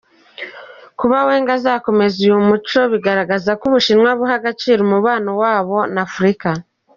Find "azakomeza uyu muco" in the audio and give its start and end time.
1.57-2.79